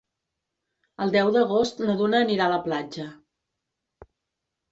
[1.05, 3.05] El deu d'agost na Duna anirà a la platja.